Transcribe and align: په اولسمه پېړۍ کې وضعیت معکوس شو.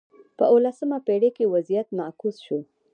په 0.37 0.43
اولسمه 0.53 0.97
پېړۍ 1.07 1.29
کې 1.37 1.51
وضعیت 1.53 1.87
معکوس 1.97 2.35
شو. 2.45 2.59